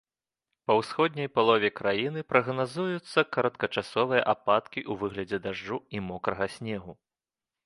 [0.69, 6.99] Па ўсходняй палове краіны прагназуюцца кароткачасовыя ападкі ў выглядзе дажджу і мокрага снегу.